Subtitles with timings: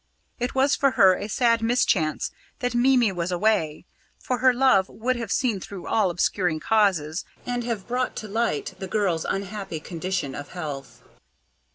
[0.39, 3.85] It was for her a sad mischance that Mimi was away,
[4.17, 8.73] for her love would have seen through all obscuring causes, and have brought to light
[8.79, 11.03] the girl's unhappy condition of health.